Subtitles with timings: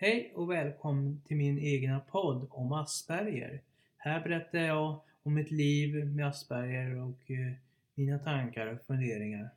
[0.00, 3.60] Hej och välkommen till min egna podd om Asperger.
[3.96, 7.52] Här berättar jag om mitt liv med Asperger och eh,
[7.94, 9.48] mina tankar och funderingar.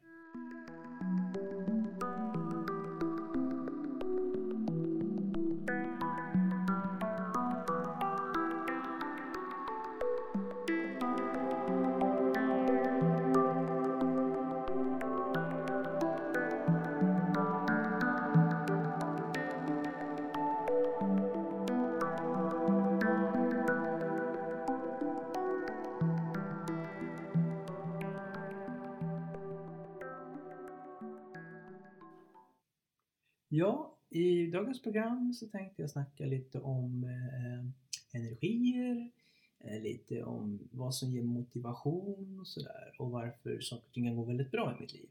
[34.72, 39.12] Dagens program så tänkte jag snacka lite om eh, energier,
[39.60, 44.16] eh, lite om vad som ger motivation och sådär och varför saker och ting kan
[44.16, 45.10] gå väldigt bra i mitt liv.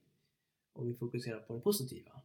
[0.73, 2.21] Och vi fokuserar på det positiva.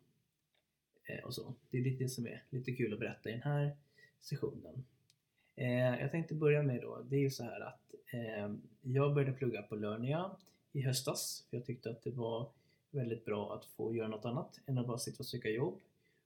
[1.04, 1.54] Eh, och så.
[1.70, 3.78] Det är lite det som är lite kul att berätta i den här
[4.22, 4.86] sessionen.
[5.56, 9.34] Eh, jag tänkte börja med då, det är ju så här att eh, jag började
[9.34, 10.32] plugga på Lernia
[10.72, 12.50] i höstas för jag tyckte att det var
[12.92, 15.82] väldigt bra att få göra något annat än att bara sitta och söka jobb.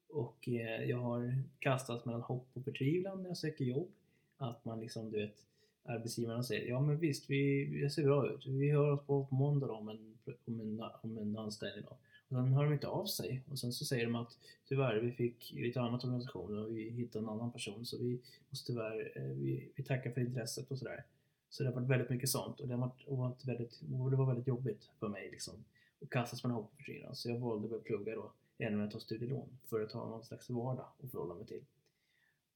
[0.10, 3.92] Och eh, jag har kastats mellan hopp och förtvivlan när jag söker jobb.
[4.38, 5.46] Att man liksom, du vet,
[5.84, 8.46] arbetsgivarna säger ja men visst, vi, det ser bra ut.
[8.48, 11.86] Vi hör oss på, på måndag då, om en, om en, om en anställning.
[11.90, 11.98] Då.
[12.30, 13.42] Och sen hör de inte av sig.
[13.52, 17.26] Och sen så säger de att tyvärr, vi fick lite annat organisation och vi hittade
[17.26, 21.04] en annan person så vi måste tyvärr, eh, vi, vi tackar för intresset och sådär.
[21.50, 24.12] Så det har varit väldigt mycket sånt och det, har varit, och varit väldigt, och
[24.12, 25.54] det var väldigt jobbigt för mig liksom.
[26.00, 27.16] Och kastas mellan hopp och förtvivlan.
[27.16, 30.24] Så jag valde att börja plugga då än att ta studielån för att ha någon
[30.24, 31.64] slags vardag att förhålla mig till.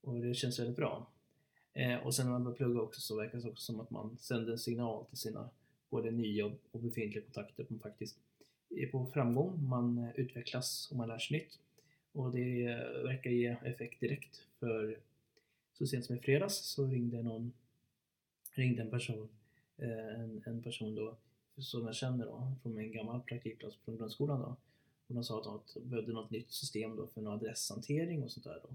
[0.00, 1.06] Och det känns väldigt bra.
[1.72, 4.16] Eh, och sen när man börjar plugga också så verkar det också som att man
[4.18, 5.50] sänder en signal till sina
[5.90, 8.18] både nya och befintliga kontakter att man faktiskt
[8.70, 11.58] är på framgång, man eh, utvecklas och man lär sig nytt.
[12.12, 14.98] Och det eh, verkar ge effekt direkt för
[15.72, 17.52] så sent som i fredags så ringde någon
[18.54, 19.28] ringde en person
[19.76, 21.16] eh, en, en person då
[21.58, 24.56] som jag känner då från min gamla praktikplats från grundskolan då
[25.06, 28.44] och de sa att de behövde något nytt system då för någon adresshantering och sånt
[28.44, 28.68] där då.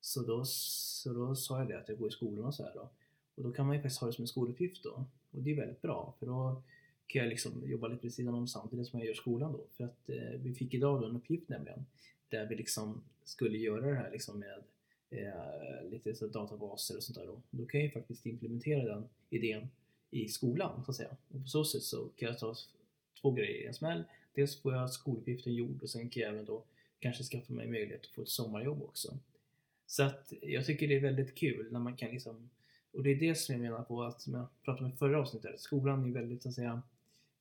[0.00, 2.74] Så då, så då sa jag det att jag går i skolan och så här
[2.74, 2.88] då.
[3.34, 5.04] Och då kan man ju faktiskt ha det som en skoluppgift då.
[5.30, 6.62] Och det är väldigt bra för då
[7.06, 9.64] kan jag liksom jobba lite vid sidan om samtidigt som jag gör skolan då.
[9.76, 11.86] För att eh, vi fick idag då en uppgift nämligen
[12.28, 14.62] där vi liksom skulle göra det här liksom med
[15.10, 17.42] eh, lite så databaser och sånt där då.
[17.50, 19.68] Då kan jag ju faktiskt implementera den idén
[20.10, 21.16] i skolan så att säga.
[21.28, 22.54] Och på så sätt så kan jag ta
[23.20, 24.04] två grejer i en smäll.
[24.34, 26.62] Dels får jag skoluppgiften gjord och sen kan jag även då
[27.00, 29.18] kanske skaffa mig möjlighet att få ett sommarjobb också.
[29.86, 32.50] Så att jag tycker det är väldigt kul när man kan liksom
[32.94, 35.20] och det är det som jag menar på att, som jag pratade om i förra
[35.20, 36.82] avsnittet, skolan är väldigt så att säga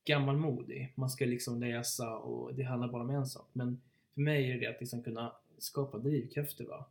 [0.05, 0.93] gammalmodig.
[0.95, 3.47] Man ska liksom läsa och det handlar bara om en sak.
[3.53, 3.81] Men
[4.13, 6.65] för mig är det att liksom kunna skapa drivkrafter.
[6.65, 6.85] Va?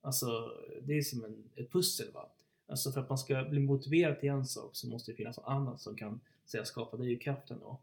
[0.00, 0.52] Alltså,
[0.82, 2.12] det är som en, ett pussel.
[2.12, 2.28] Va?
[2.66, 5.48] Alltså för att man ska bli motiverad till en sak så måste det finnas något
[5.48, 7.58] annat som kan säga, skapa drivkraften.
[7.60, 7.78] Då.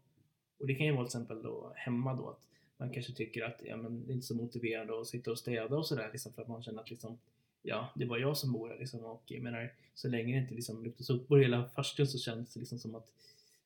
[0.64, 3.62] Och det kan ju vara till exempel då hemma då att man kanske tycker att
[3.64, 6.42] ja, men det är inte så motiverande att sitta och städa och sådär liksom för
[6.42, 7.18] att man känner att liksom
[7.62, 9.04] ja, det är bara jag som bor här liksom.
[9.04, 12.54] Och jag menar så länge det inte liksom luktar sopor i hela farstun så känns
[12.54, 13.12] det liksom som att,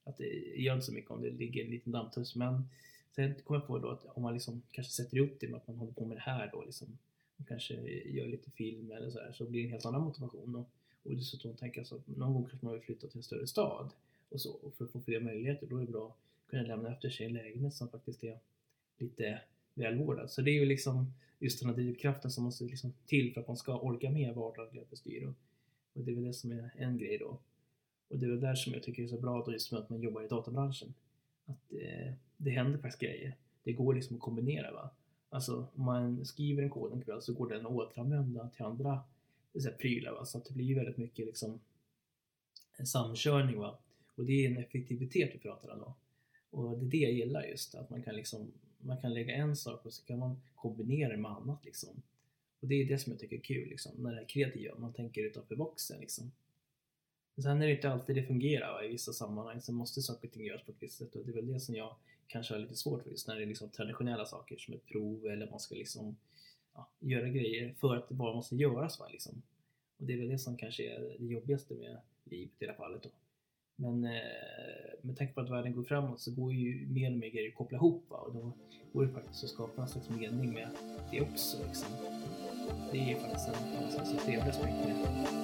[0.04, 0.25] att det
[0.56, 2.37] gör inte så mycket om det ligger en liten dammtuss.
[2.37, 2.69] Men
[3.14, 5.66] sen kom jag på då att om man liksom kanske sätter ihop det med att
[5.66, 6.98] man håller på med det här då liksom
[7.37, 10.56] och kanske gör lite film eller så här så blir det en helt annan motivation.
[10.56, 10.70] Och,
[11.03, 13.91] och dessutom tänka så att någon gång kanske man vill flytta till en större stad
[14.28, 16.14] och så och för att få fler möjligheter då är det bra
[16.50, 18.38] kunna lämna efter sig en lägenhet som faktiskt är
[18.98, 19.41] lite
[19.75, 20.31] välvårdad.
[20.31, 23.48] Så det är ju liksom just den här drivkraften som måste liksom till för att
[23.48, 25.26] man ska orka med vardagliga bestyr.
[25.26, 25.34] Och,
[25.92, 27.38] och det är väl det som är en grej då.
[28.08, 29.91] Och det är väl där som jag tycker är så bra då just med att
[29.91, 30.94] man jobbar i databranschen.
[31.47, 33.37] Att eh, det händer faktiskt grejer.
[33.62, 34.91] Det går liksom att kombinera va.
[35.31, 39.00] Alltså om man skriver en kod en kväll så går den att återanvända till andra
[39.58, 40.25] så här, prylar va.
[40.25, 41.60] Så att det blir väldigt mycket liksom
[42.84, 43.78] samkörning va.
[44.14, 45.94] Och det är en effektivitet vi pratar om då.
[46.50, 49.56] Och det är det jag gillar just, att man kan liksom man kan lägga en
[49.56, 52.03] sak och så kan man kombinera det med annat liksom.
[52.60, 54.93] Och det är det som jag tycker är kul liksom, när det är kreativa, man
[54.93, 56.32] tänker utanför boxen liksom.
[57.43, 58.84] Sen är det inte alltid det fungerar va?
[58.84, 61.31] i vissa sammanhang så måste saker och ting göras på ett visst sätt och det
[61.31, 61.94] är väl det som jag
[62.26, 65.26] kanske har lite svårt för just när det är liksom traditionella saker som ett prov
[65.26, 66.17] eller man ska liksom
[66.75, 68.99] ja, göra grejer för att det bara måste göras.
[68.99, 69.08] Va?
[69.08, 69.43] Liksom.
[69.96, 72.76] Och det är väl det som kanske är det jobbigaste med livet i det här
[72.76, 73.02] fallet.
[73.02, 73.11] Då.
[73.80, 74.10] Men eh,
[75.02, 77.54] med tanke på att världen går framåt så går ju mer och mer grejer att
[77.54, 78.16] koppla ihop va?
[78.16, 78.52] och då
[78.92, 80.69] går det faktiskt att skapa en slags mening med
[81.10, 81.56] det också.
[81.66, 81.88] Liksom.
[82.92, 85.38] Det är faktiskt en, en slags trevlig aspekt med det.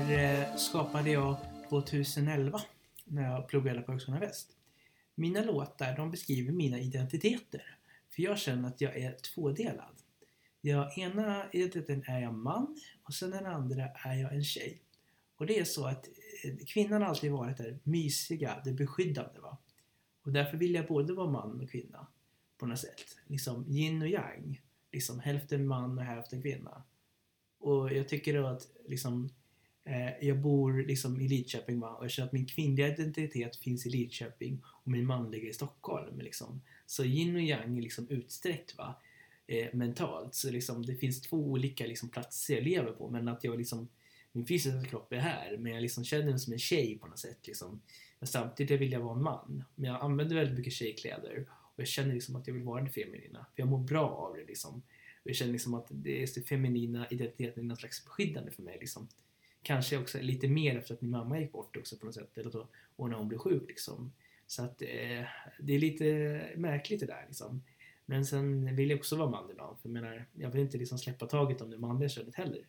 [0.00, 1.36] Här eh, skapade jag
[1.68, 2.60] 2011
[3.04, 4.56] när jag pluggade på Högskolan Väst.
[5.14, 7.76] Mina låtar de beskriver mina identiteter.
[8.10, 9.96] För jag känner att jag är tvådelad.
[10.60, 14.82] Jag, ena identiteten är jag man och sen den andra är jag en tjej.
[15.36, 16.08] Och det är så att
[16.44, 19.40] eh, kvinnan har alltid varit det mysiga, det beskyddande.
[19.40, 19.58] Va?
[20.22, 22.06] Och därför vill jag både vara man och kvinna
[22.58, 23.16] på något sätt.
[23.26, 24.60] Liksom yin och yang.
[24.92, 26.82] Liksom hälften man och hälften kvinna.
[27.58, 29.30] Och jag tycker då att liksom,
[29.86, 31.90] eh, jag bor liksom i Lidköping va?
[31.90, 36.20] och jag känner att min kvinnliga identitet finns i Lidköping och min manliga i Stockholm.
[36.20, 36.62] Liksom.
[36.86, 38.94] Så yin och yang är liksom utsträckt va?
[39.46, 40.34] Eh, mentalt.
[40.34, 43.88] Så liksom, det finns två olika liksom, platser jag lever på men att jag liksom
[44.32, 47.18] min fysiska kropp är här men jag liksom känner mig som en tjej på något
[47.18, 47.46] sätt.
[47.46, 47.80] Liksom.
[48.18, 49.64] Men samtidigt vill jag vara en man.
[49.74, 52.90] Men jag använder väldigt mycket tjejkläder och jag känner liksom att jag vill vara det
[52.90, 53.46] feminina.
[53.54, 54.82] För jag mår bra av det liksom.
[55.22, 58.62] Och jag känner liksom att det är den feminina identiteten är någon slags beskyddande för
[58.62, 59.08] mig liksom.
[59.66, 62.38] Kanske också lite mer efter att min mamma gick bort också på något sätt.
[62.38, 64.12] Eller då, och när hon blev sjuk liksom.
[64.46, 65.24] Så att eh,
[65.58, 66.04] det är lite
[66.56, 67.62] märkligt det där liksom.
[68.04, 69.78] Men sen vill jag också vara man ibland.
[69.78, 72.66] För jag menar, jag vill inte liksom släppa taget om det manliga könet heller.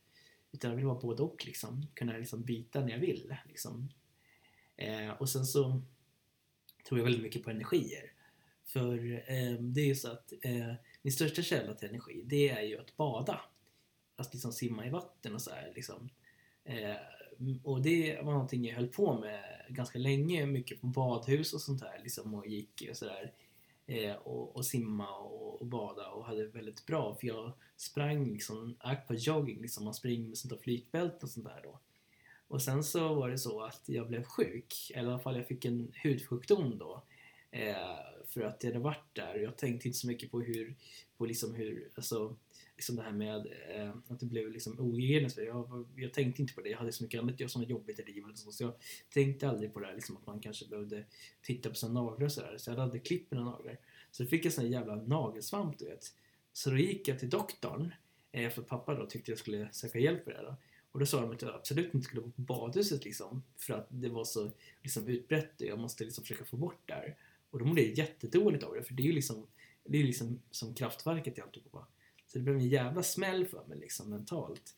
[0.51, 1.87] Utan jag vill vara både och liksom.
[1.93, 3.35] Kunna liksom byta när jag vill.
[3.47, 3.89] Liksom.
[4.75, 5.81] Eh, och sen så
[6.87, 8.11] tror jag väldigt mycket på energier.
[8.65, 12.61] För eh, det är ju så att eh, min största källa till energi, det är
[12.61, 13.41] ju att bada.
[14.15, 16.09] Att liksom simma i vatten och så här, liksom.
[16.67, 16.95] Eh,
[17.63, 21.79] och det var någonting jag höll på med ganska länge, mycket på badhus och sånt
[21.79, 23.33] där liksom, och gick och sådär.
[23.85, 28.75] Eh, och, och, simma och, och, bada och hade väldigt bra för jag sprang liksom,
[28.79, 31.79] aquajogging, liksom, man springer med sånt där flytbälte och sånt där då.
[32.47, 35.47] Och sen så var det så att jag blev sjuk, eller i alla fall jag
[35.47, 37.03] fick en hudsjukdom då.
[37.51, 37.97] Eh,
[38.27, 39.35] för att jag hade varit där.
[39.35, 40.75] och Jag tänkte inte så mycket på hur,
[41.17, 42.35] på liksom hur, alltså,
[42.77, 45.37] liksom det här med eh, att det blev liksom ohygieniskt.
[45.37, 46.69] Jag, jag tänkte inte på det.
[46.69, 48.37] Jag hade så mycket annat som var jobbigt i livet.
[48.37, 48.73] Så, så jag
[49.09, 51.05] tänkte aldrig på det här, liksom, att man kanske behövde
[51.41, 52.55] titta på sina naglar och sådär.
[52.57, 53.79] Så jag hade klippt mina naglar.
[54.11, 56.13] Så då fick jag sån jävla nagelsvamp, du vet.
[56.53, 57.93] Så då gick jag till doktorn.
[58.31, 60.41] Eh, för pappa då tyckte jag skulle söka hjälp för det.
[60.41, 60.55] Då.
[60.91, 63.43] Och då sa de att jag absolut inte skulle gå på badhuset liksom.
[63.57, 64.51] För att det var så
[64.81, 67.17] liksom, utbrett och jag måste liksom försöka få bort det här.
[67.49, 68.83] Och då mådde jag jättedåligt av det.
[68.83, 69.47] För det är ju liksom,
[69.83, 71.87] det är liksom som kraftverket i alltihopa.
[72.37, 74.75] Så det blev en jävla smäll för mig liksom mentalt.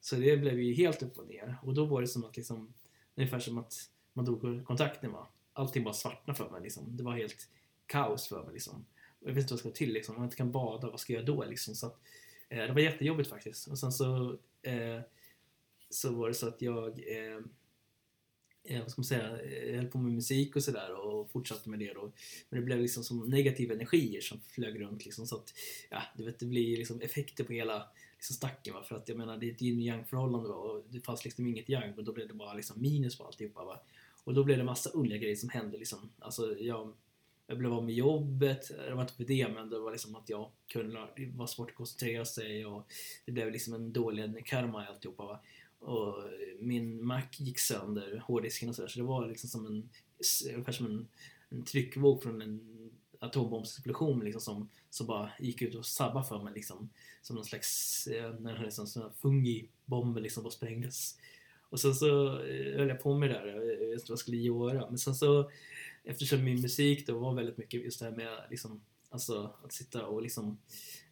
[0.00, 1.58] Så det blev ju helt upp och ner.
[1.62, 2.74] Och då var det som att liksom,
[3.14, 3.74] ungefär som att
[4.12, 5.28] man tog kontakten va.
[5.52, 6.96] Allting bara svartnade för mig liksom.
[6.96, 7.48] Det var helt
[7.86, 8.84] kaos för mig liksom.
[9.20, 10.14] Och jag vet inte vad jag ska till liksom.
[10.16, 11.74] Om jag inte kan bada, vad ska jag göra då liksom?
[11.74, 12.00] Så att,
[12.48, 13.66] eh, det var jättejobbigt faktiskt.
[13.68, 15.00] Och sen så, eh,
[15.90, 17.40] så var det så att jag eh,
[18.64, 21.78] Eh, vad ska man säga, jag höll på med musik och sådär och fortsatte med
[21.78, 22.12] det då.
[22.48, 25.54] Men det blev liksom som negativa energier som flög runt liksom så att,
[25.90, 28.82] ja, du vet, det blir liksom effekter på hela liksom stacken va.
[28.82, 30.54] För att jag menar, det är ett yin yang förhållande va?
[30.54, 33.64] och det fanns liksom inget yang och då blev det bara liksom minus på alltihopa
[33.64, 33.80] va.
[34.24, 36.10] Och då blev det massa underliga grejer som hände liksom.
[36.18, 36.92] Alltså jag,
[37.46, 40.28] jag blev av med jobbet, det var inte för det men det var liksom att
[40.28, 42.92] jag kunde, det var svårt att koncentrera sig och
[43.24, 45.40] det blev liksom en dålig karma i alltihopa va.
[45.84, 46.14] Och
[46.60, 48.88] min Mac gick sönder, hårddisken och sådär.
[48.88, 49.90] Så det var liksom som en,
[50.54, 51.08] ungefär som en,
[51.48, 52.60] en tryckvåg från en
[53.18, 56.90] atombombsexplosion liksom som, som bara gick ut och sabbade för mig liksom.
[57.22, 61.18] Som någon slags, eh, när liksom, sån fungibomber liksom bara sprängdes.
[61.68, 64.10] Och sen så eh, höll jag på med det där, eh, jag vet inte vad
[64.10, 64.90] jag skulle göra.
[64.90, 65.50] Men sen så,
[66.04, 68.80] eftersom min musik då var väldigt mycket just det här med liksom
[69.14, 70.58] Alltså att sitta och liksom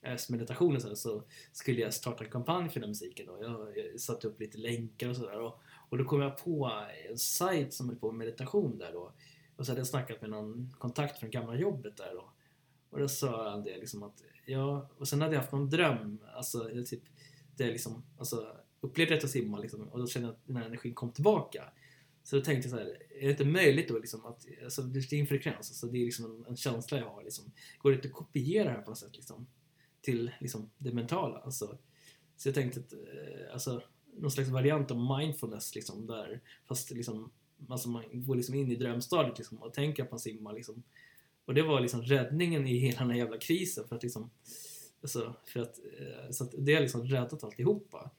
[0.02, 3.26] eh, äh, meditationen så, så skulle jag starta en kampanj för den musiken.
[3.26, 3.38] Då.
[3.42, 5.40] Jag, jag satte upp lite länkar och sådär.
[5.40, 9.12] Och, och då kom jag på en sajt som höll på med meditation där då.
[9.56, 12.32] Och så hade jag snackat med någon kontakt från gamla jobbet där då.
[12.90, 16.18] Och då sa han det liksom att, ja, och sen hade jag haft någon dröm,
[16.34, 17.02] alltså typ,
[17.56, 20.66] det liksom, alltså upplevde att jag simma liksom, och då kände jag att den här
[20.66, 21.64] energin kom tillbaka.
[22.24, 25.12] Så då tänkte jag så här, är det inte möjligt då liksom att, alltså det
[25.12, 27.52] är en frekvens, alltså det är liksom en, en känsla jag har liksom.
[27.78, 29.46] Går det inte att kopiera det här på något sätt liksom?
[30.00, 31.78] Till liksom det mentala, alltså.
[32.36, 33.82] Så jag tänkte att, eh, alltså
[34.16, 37.30] någon slags variant av mindfulness liksom där, fast liksom,
[37.68, 40.82] alltså man går liksom in i drömstadiet liksom och tänker att man simmar liksom.
[41.44, 44.30] Och det var liksom räddningen i hela den här jävla krisen för att liksom,
[45.02, 48.10] alltså, för att, eh, så att det har liksom räddat alltihopa.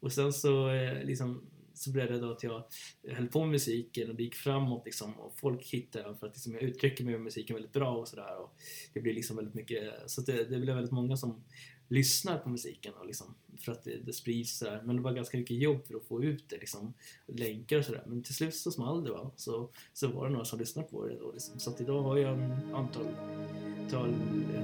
[0.00, 1.42] Och sen så eh, liksom
[1.76, 2.64] så blev det då att jag
[3.08, 6.54] höll på med musiken och det gick framåt liksom och folk hittade för att liksom
[6.54, 8.54] jag uttrycker mig med musiken väldigt bra och sådär och
[8.92, 11.44] det blir liksom väldigt mycket, så det, det blev väldigt många som
[11.88, 14.82] lyssnar på musiken och liksom, för att det, det sprids sådär.
[14.84, 16.94] Men det var ganska mycket jobb för att få ut det liksom,
[17.26, 18.04] länkar och sådär.
[18.06, 19.30] Men till slut så small det va.
[19.36, 21.58] Så, så var det några som lyssnade på det då liksom.
[21.58, 23.06] Så att idag har jag en antal,
[23.82, 24.14] antal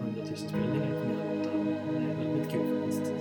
[0.04, 1.64] hundratusen spelningar på mina låtar.
[1.64, 3.12] Det är väldigt kul faktiskt.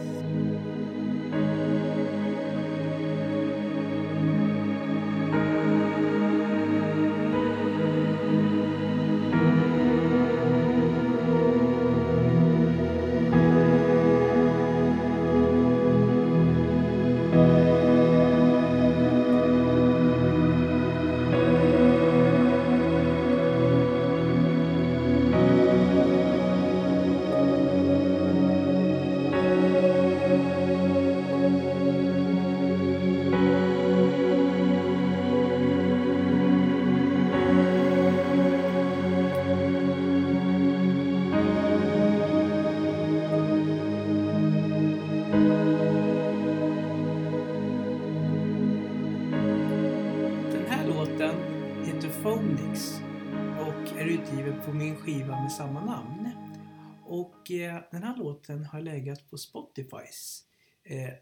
[57.41, 60.45] Och eh, den här låten har legat på Spotifys
[60.83, 61.13] eh,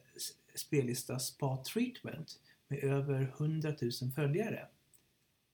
[0.55, 4.67] spellista Spa Treatment med över 100 000 följare.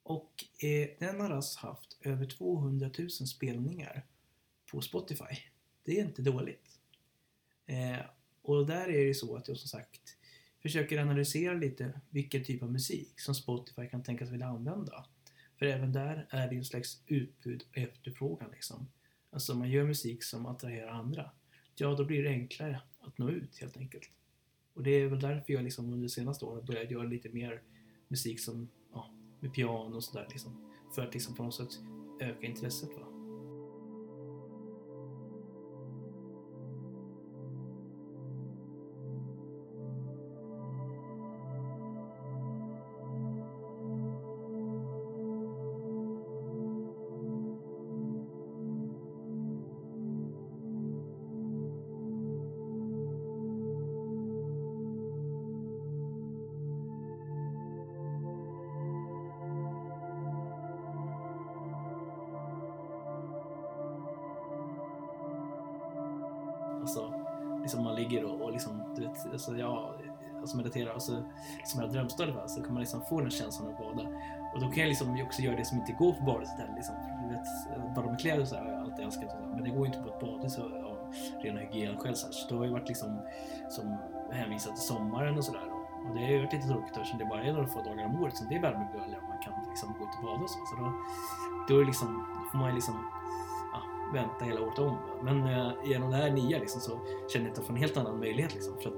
[0.03, 4.05] Och eh, den har alltså haft över 200 000 spelningar
[4.71, 5.37] på Spotify.
[5.83, 6.79] Det är inte dåligt.
[7.65, 8.05] Eh,
[8.41, 10.17] och där är det så att jag som sagt
[10.61, 15.05] försöker analysera lite vilken typ av musik som Spotify kan tänkas vilja använda.
[15.59, 18.87] För även där är det en slags utbud och efterfrågan liksom.
[19.35, 21.31] Alltså om man gör musik som attraherar andra,
[21.75, 24.09] ja då blir det enklare att nå ut helt enkelt.
[24.73, 27.61] Och det är väl därför jag liksom under de senaste åren börjat göra lite mer
[28.07, 30.73] musik som, ja, med piano och sådär liksom.
[30.95, 31.79] För att liksom på något sätt
[32.19, 33.14] öka intresset va.
[67.65, 69.93] Liksom man ligger och, och liksom, du vet, alltså jag
[70.39, 71.23] alltså mediterar och så
[71.57, 74.09] liksom jag drömstad va, så kan man liksom få den känslan att bada.
[74.53, 76.75] Och då kan jag liksom också göra det som inte går på badhuset heller.
[76.75, 76.95] Liksom.
[77.23, 79.23] Du vet, bada med kläder och så här, har jag alltid älskat.
[79.25, 80.71] Och så, men det går inte på ett badhus av
[81.41, 82.15] rena hygienskäl.
[82.15, 83.19] Så, så då har jag varit liksom
[83.69, 83.97] som
[84.31, 85.67] hänvisad till sommaren och sådär.
[86.07, 88.23] Och det har ju varit lite tråkigt eftersom det bara är några få dagar om
[88.23, 90.59] året som det är värmebölja och man kan liksom gå ut och bada och så.
[90.69, 90.87] Så då,
[91.67, 92.95] då, är liksom, då får man liksom
[94.13, 94.97] vänta hela året om.
[95.23, 96.99] Men eh, genom det här nya liksom, så
[97.33, 98.53] känner jag att jag får en helt annan möjlighet.
[98.53, 98.95] Liksom, för att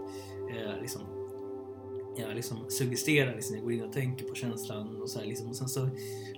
[0.50, 1.02] eh, liksom,
[2.20, 5.50] jag liksom suggesterar liksom, jag går in och tänker på känslan och så här, liksom,
[5.50, 5.90] och sen så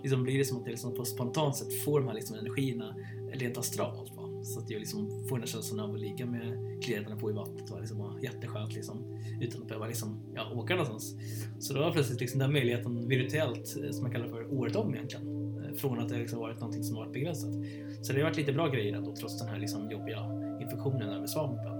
[0.01, 2.95] liksom, blir det som att jag liksom, på spontant sätt får de här liksom, energierna
[3.33, 4.15] rent astralt.
[4.15, 4.43] Va?
[4.43, 7.33] Så att jag liksom, får den här känslan av att ligga med kläderna på i
[7.33, 11.15] vattnet och liksom, ha jätteskönt liksom, utan att behöva liksom, ja, åka någonstans.
[11.59, 14.75] Så då har jag plötsligt liksom, den möjligheten virtuellt, eh, som jag kallar för året
[14.75, 15.38] om egentligen
[15.79, 17.53] från att det liksom varit någonting som varit begränsat.
[18.01, 20.19] Så det har varit lite bra grejer ändå trots den här liksom jobbiga
[20.61, 21.79] infektionen med svampen.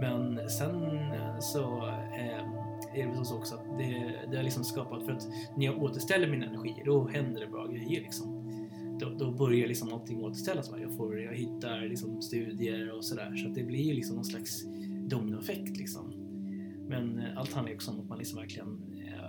[0.00, 5.04] Men sen eh, så eh, är det så också att det, det har liksom skapat
[5.04, 8.34] för att när jag återställer min energi då händer det bra grejer liksom.
[9.00, 10.70] Då, då börjar liksom någonting återställas.
[10.80, 14.64] Jag, får, jag hittar liksom studier och sådär så att det blir liksom någon slags
[15.08, 16.12] dominoeffekt liksom.
[16.88, 18.78] Men eh, allt handlar ju också om att man liksom verkligen,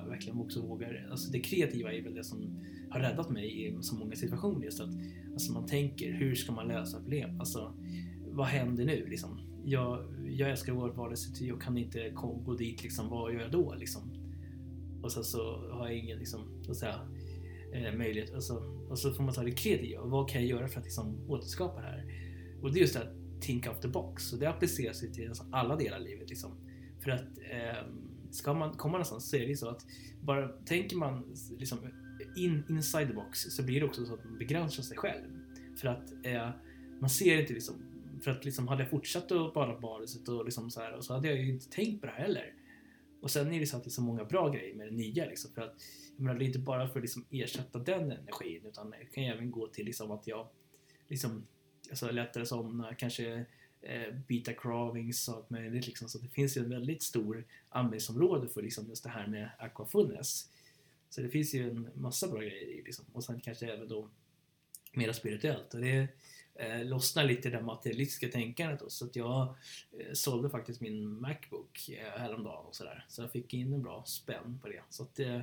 [0.10, 1.08] verkligen också vågar.
[1.12, 4.66] Alltså det kreativa är väl det som har räddat mig i så många situationer.
[4.66, 4.90] Just att
[5.34, 7.40] alltså man tänker, hur ska man lösa problem?
[7.40, 7.74] Alltså,
[8.32, 9.06] vad händer nu?
[9.08, 9.40] Liksom?
[9.66, 13.76] Jag, jag älskar vår varelse, jag kan inte gå dit, liksom, vad gör jag då?
[13.76, 14.02] Liksom?
[15.04, 17.00] Och sen så har jag ingen liksom, så att säga,
[17.74, 18.34] eh, möjlighet.
[18.34, 18.54] Alltså,
[18.90, 20.04] och så får man ta det kreativa.
[20.04, 22.06] Vad kan jag göra för att liksom, återskapa det här?
[22.62, 24.34] Och det är just det här think out the box.
[24.34, 26.30] Och det appliceras till alltså, alla delar av livet.
[26.30, 26.52] Liksom.
[27.00, 27.88] För att eh,
[28.32, 29.86] ska man komma någonstans så är det så att
[30.22, 31.80] bara tänker man liksom,
[32.36, 35.24] in, inside the box så blir det också så att man begränsar sig själv.
[35.78, 36.50] För att eh,
[37.00, 37.76] man ser inte liksom,
[38.22, 41.14] för att liksom hade jag fortsatt att bada badet och liksom så här och så
[41.14, 42.54] hade jag ju inte tänkt på det här heller.
[43.22, 45.26] Och sen är det så att det är så många bra grejer med det nya
[45.26, 45.76] liksom för att
[46.16, 49.24] jag menar, det är inte bara för att liksom ersätta den energin utan det kan
[49.24, 50.48] även gå till liksom att jag
[51.08, 51.48] liksom
[51.90, 53.46] alltså lättare somna, kanske
[53.82, 56.10] eh, beta cravings och allt möjligt liksom.
[56.10, 60.50] Så det finns ju en väldigt stor användningsområde för liksom just det här med aquafulness.
[61.10, 63.06] Så det finns ju en massa bra grejer i liksom.
[63.14, 64.10] Och sen kanske även då
[64.94, 65.74] mera spirituellt.
[65.74, 66.08] Och det
[66.56, 68.90] eh, lossnar lite det materialistiska tänkandet då.
[68.90, 69.56] Så att jag
[70.00, 73.06] eh, sålde faktiskt min Macbook eh, häromdagen och sådär.
[73.08, 74.82] Så jag fick in en bra spänn på det.
[74.90, 75.42] Så att eh,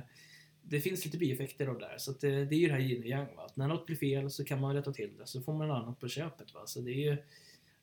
[0.61, 1.97] det finns lite bieffekter av det där.
[1.97, 3.35] Så att, eh, det är ju det här yin och yang.
[3.35, 3.45] Va?
[3.45, 5.27] Att när något blir fel så kan man rätta till det.
[5.27, 6.53] Så får man något annat på köpet.
[6.53, 6.67] Va?
[6.67, 7.17] Så det är ju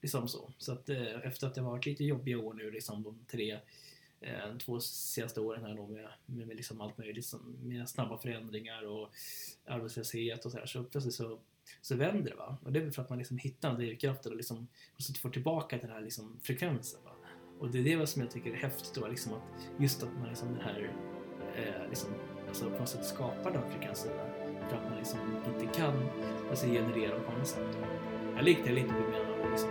[0.05, 0.51] liksom så.
[0.59, 3.59] Så att eh, efter att det har varit lite jobbiga år nu, liksom de tre
[4.21, 8.19] eh, två senaste åren här då med, med, med liksom allt möjligt liksom, med snabba
[8.19, 9.11] förändringar och
[9.67, 11.39] arbetslöshet och sådär så plötsligt så,
[11.83, 12.57] så vänder det va.
[12.65, 15.31] Och det är väl för att man liksom hittar den drivkraften och liksom och får
[15.31, 17.11] tillbaka den här liksom frekvensen va.
[17.59, 19.43] Och det är det som jag tycker är häftigt då liksom att
[19.79, 20.93] just att man liksom den här
[21.57, 22.11] eh, liksom,
[22.49, 24.11] alltså på något sätt skapar den frekvensen
[24.69, 26.09] för att man liksom inte kan
[26.51, 27.79] alltså, generera dem på annat sätt.
[28.37, 29.71] Jag liknar lite med liksom,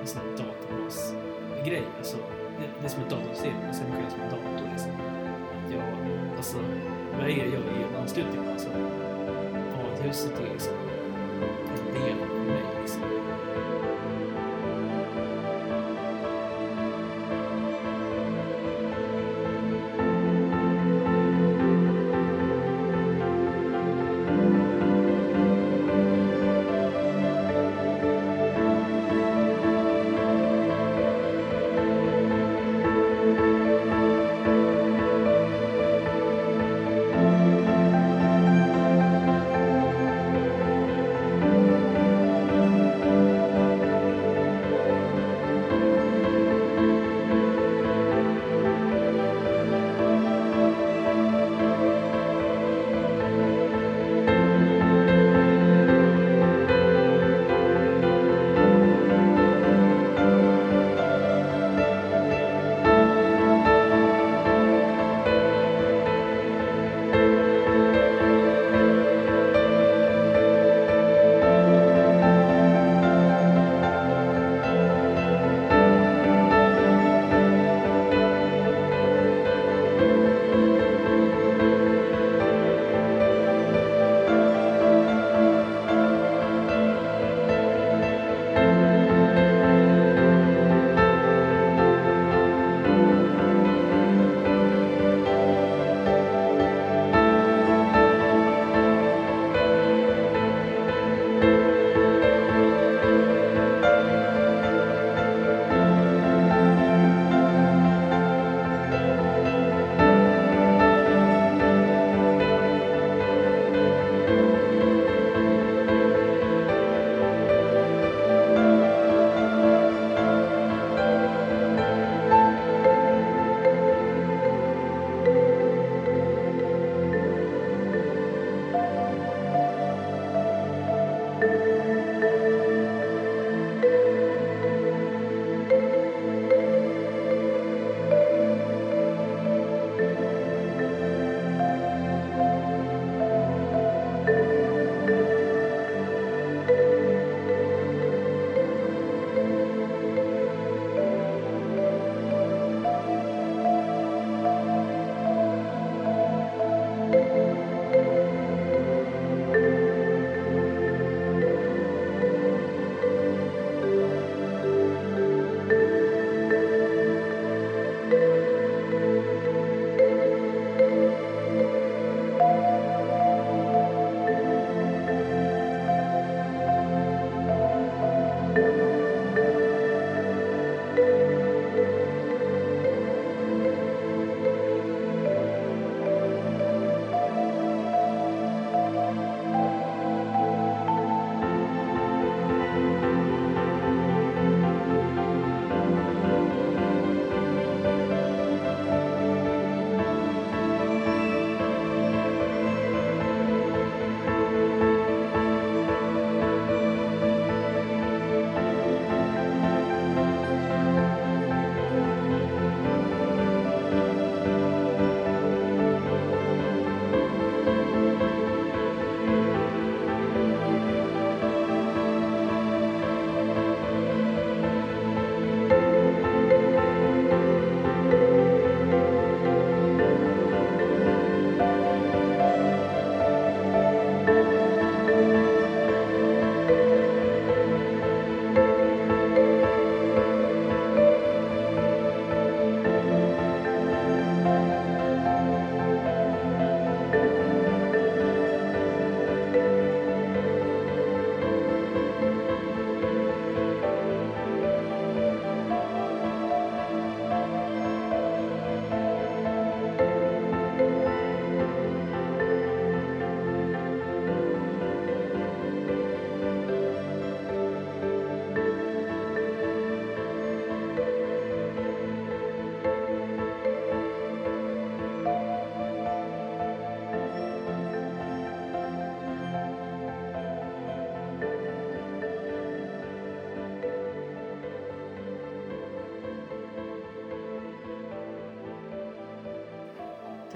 [0.00, 1.84] en sån här databasgrej.
[1.98, 2.16] Alltså,
[2.58, 3.54] det, det är som ett datorsystem.
[3.66, 4.70] Jag ser mig själv som en dator.
[4.70, 4.90] Liksom.
[4.90, 5.82] Att jag,
[6.36, 6.58] alltså,
[7.18, 8.48] vad är jag i en anslutning?
[8.52, 8.68] Alltså,
[9.76, 10.74] badhuset är liksom
[11.86, 12.64] en del av mig.
[12.80, 13.02] Liksom.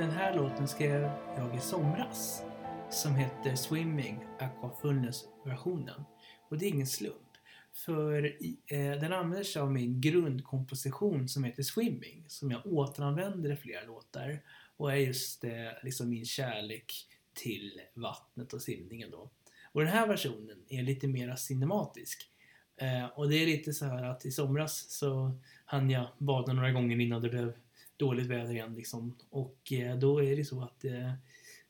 [0.05, 2.43] Den här låten skrev jag i somras
[2.91, 6.05] som heter Swimming Aquafullness-versionen.
[6.49, 7.31] Och det är ingen slump.
[7.73, 8.25] För
[8.67, 13.85] eh, den använder sig av min grundkomposition som heter Swimming som jag återanvänder i flera
[13.85, 14.43] låtar
[14.77, 15.51] och är just eh,
[15.83, 16.93] liksom min kärlek
[17.35, 19.31] till vattnet och simningen då.
[19.73, 22.31] Och den här versionen är lite mer cinematisk.
[22.77, 26.73] Eh, och det är lite så här att i somras så hann jag bada några
[26.73, 27.53] gånger innan det blev
[27.97, 29.17] dåligt väder igen liksom.
[29.31, 31.13] Och eh, då är det så att eh,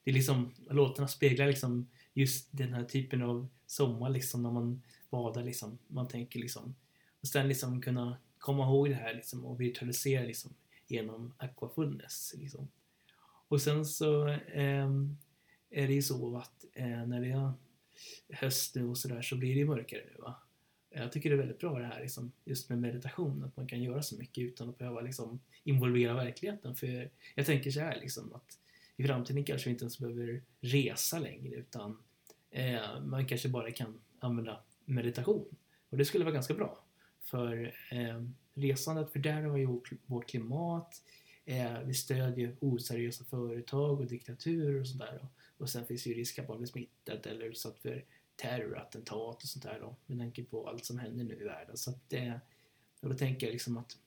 [0.05, 4.83] det är liksom, låtarna speglar liksom just den här typen av sommar liksom när man
[5.11, 5.79] badar liksom.
[5.87, 6.75] Man tänker liksom,
[7.21, 10.55] och sen liksom kunna komma ihåg det här liksom och virtualisera liksom
[10.87, 12.69] genom aquafullness liksom.
[13.49, 14.91] Och sen så eh,
[15.71, 17.53] är det ju så att eh, när det är
[18.29, 20.35] höst nu och sådär så blir det mörkare nu va.
[20.97, 23.83] Jag tycker det är väldigt bra det här liksom, just med meditation, att man kan
[23.83, 26.75] göra så mycket utan att behöva liksom, involvera verkligheten.
[26.75, 28.59] För jag tänker så här liksom, att
[28.97, 31.99] i framtiden kanske vi inte ens behöver resa längre utan
[32.51, 35.57] eh, man kanske bara kan använda meditation.
[35.91, 36.85] Och det skulle vara ganska bra.
[37.21, 38.23] För eh,
[38.55, 39.67] resandet fördärvar ju
[40.07, 41.03] vårt klimat,
[41.45, 45.21] eh, vi stödjer oseriösa företag och diktaturer och sådär.
[45.23, 48.05] Och, och sen finns ju risk att man blir smittad eller utsatt för
[48.37, 49.97] terrorattentat och sånt där då.
[50.07, 51.77] Med tanke på allt som händer nu i världen.
[51.77, 52.41] Så att det,
[53.01, 53.99] och då tänker jag liksom att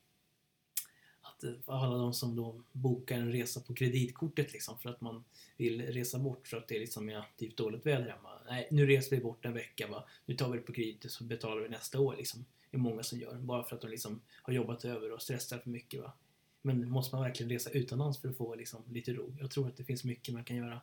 [1.38, 5.24] att eh, alla de som då bokar en resa på kreditkortet liksom för att man
[5.58, 8.30] vill resa bort för att det är liksom ja, typ dåligt väder hemma.
[8.50, 10.04] Nej, nu reser vi bort en vecka va.
[10.26, 12.46] Nu tar vi det på kredit och så betalar vi nästa år liksom.
[12.72, 13.36] Det är många som gör.
[13.36, 16.14] Bara för att de liksom har jobbat över och stressar för mycket va.
[16.62, 19.36] Men måste man verkligen resa utomlands för att få liksom lite ro?
[19.40, 20.82] Jag tror att det finns mycket man kan göra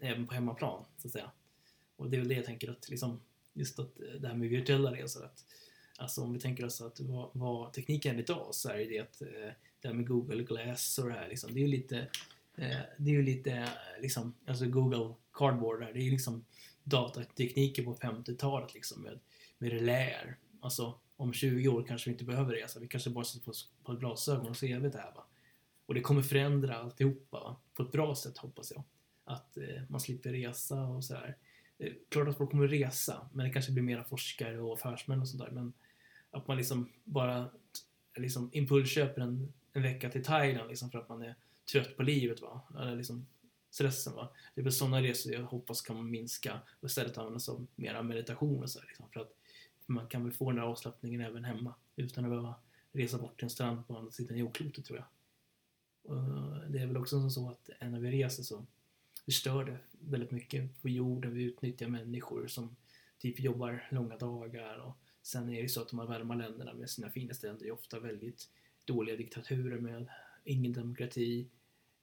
[0.00, 1.30] eh, även på hemmaplan så att säga.
[1.98, 3.20] Och det är väl det jag tänker att liksom,
[3.52, 5.44] just att det här med virtuella resor, att
[6.00, 9.22] Alltså om vi tänker oss att vad, vad tekniken är idag så är det att
[9.22, 11.98] eh, det här med Google Glass och det här liksom, det är ju lite
[12.56, 13.68] eh, det är ju lite eh,
[14.00, 16.44] liksom, alltså Google Cardboard där, det är ju liksom
[16.84, 19.18] datatekniken på 50-talet liksom med,
[19.58, 20.36] med reläer.
[20.60, 23.52] Alltså om 20 år kanske vi inte behöver resa, vi kanske bara sätter på,
[23.84, 25.26] på glasögon och ser det här va.
[25.86, 27.56] Och det kommer förändra alltihopa va?
[27.74, 28.82] på ett bra sätt hoppas jag.
[29.24, 31.36] Att eh, man slipper resa och sådär.
[31.78, 35.28] Eh, klart att folk kommer resa, men det kanske blir mera forskare och affärsmän och
[35.28, 35.50] sådär.
[35.50, 35.72] Men
[36.30, 37.50] att man liksom bara
[38.16, 41.34] liksom impulsköper en, en vecka till Thailand liksom för att man är
[41.72, 42.40] trött på livet.
[42.40, 42.62] Va?
[42.78, 43.26] Eller liksom
[43.70, 44.14] stressen.
[44.14, 44.28] Va?
[44.54, 48.62] Det är väl sådana resor jag hoppas kan minska och istället använda som mera meditation
[48.62, 49.32] och så här, liksom, för att
[49.86, 52.54] man kan väl få den där avslappningen även hemma utan att behöva
[52.92, 55.06] resa bort till en strand på andra sidan jordklotet tror jag.
[56.02, 58.66] Och det är väl också så att när vi reser så
[59.24, 61.34] förstör det väldigt mycket på jorden.
[61.34, 62.76] Vi utnyttjar människor som
[63.18, 64.96] typ jobbar långa dagar och
[65.28, 67.70] Sen är det ju så att de här varma länderna med sina fina städer är
[67.70, 68.48] ofta väldigt
[68.84, 70.06] dåliga diktaturer med
[70.44, 71.46] ingen demokrati.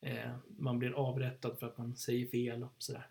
[0.01, 3.07] Eh, man blir avrättad för att man säger fel och sådär.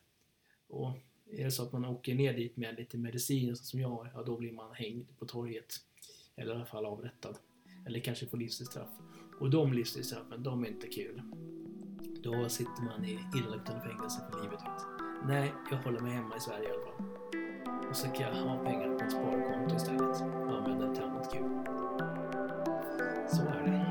[0.66, 0.90] Och
[1.30, 4.38] är det så att man åker ner dit med lite medicin som jag, ja då
[4.38, 5.74] blir man hängd på torget.
[6.36, 7.38] Eller i alla fall avrättad.
[7.86, 8.90] Eller kanske får livstidsstraff.
[9.40, 11.22] Och de livstidsstraffen, de är inte kul.
[12.24, 14.86] Då sitter man i illaluktande fängelse för livet ut.
[15.26, 17.88] Nej, jag håller mig hemma i Sverige i alla fall.
[17.90, 21.32] Och så kan jag ha pengar på ett sparkonto istället och använda det till annat
[21.32, 21.50] kul.
[23.28, 23.83] Så är det.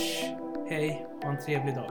[0.00, 0.24] Hörs!
[0.68, 1.90] Hej, ha en trevlig dag.